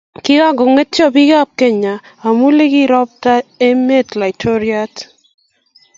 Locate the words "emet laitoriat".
3.67-4.95